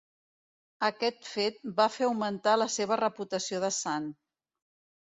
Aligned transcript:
Aquest 0.87 1.27
fet 1.33 1.61
va 1.81 1.87
fer 1.97 2.09
augmentar 2.09 2.57
la 2.63 2.69
seva 2.79 2.99
reputació 3.05 3.65
de 3.69 3.73
sant. 3.83 4.15